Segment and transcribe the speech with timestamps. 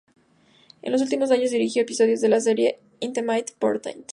[0.81, 4.03] En los últimos años, dirigió episodios de la serie "Intimate Portrait".